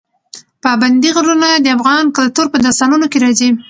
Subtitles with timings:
[0.63, 3.49] پابندی غرونه د افغان کلتور په داستانونو کې راځي.